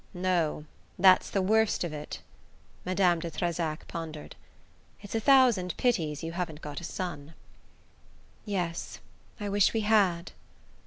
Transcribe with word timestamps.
"No; 0.15 0.65
that's 0.97 1.29
the 1.29 1.43
worst 1.43 1.83
of 1.83 1.93
it." 1.93 2.23
Madame 2.83 3.19
de 3.19 3.29
Trezac 3.29 3.87
pondered. 3.87 4.35
"It's 5.03 5.13
a 5.13 5.19
thousand 5.19 5.77
pities 5.77 6.23
you 6.23 6.31
haven't 6.31 6.61
got 6.63 6.81
a 6.81 6.83
son." 6.83 7.35
"Yes; 8.43 8.97
I 9.39 9.47
wish 9.47 9.73
we 9.75 9.81
had." 9.81 10.31